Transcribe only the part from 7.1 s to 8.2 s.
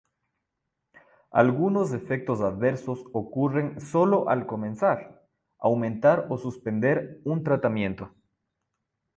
un tratamiento.